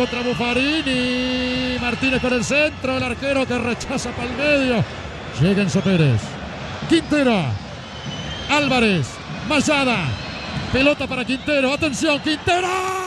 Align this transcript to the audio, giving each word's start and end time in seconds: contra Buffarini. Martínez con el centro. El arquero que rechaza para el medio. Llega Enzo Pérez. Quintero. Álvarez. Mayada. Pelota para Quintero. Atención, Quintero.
contra 0.00 0.22
Buffarini. 0.22 1.78
Martínez 1.78 2.22
con 2.22 2.32
el 2.32 2.42
centro. 2.42 2.96
El 2.96 3.02
arquero 3.02 3.46
que 3.46 3.58
rechaza 3.58 4.10
para 4.12 4.30
el 4.30 4.36
medio. 4.36 4.84
Llega 5.40 5.62
Enzo 5.62 5.80
Pérez. 5.82 6.22
Quintero. 6.88 7.44
Álvarez. 8.48 9.08
Mayada. 9.46 9.98
Pelota 10.72 11.06
para 11.06 11.22
Quintero. 11.24 11.74
Atención, 11.74 12.18
Quintero. 12.20 12.99